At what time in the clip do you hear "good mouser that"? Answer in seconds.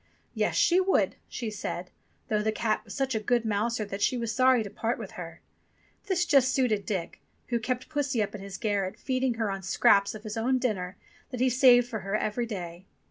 3.19-4.01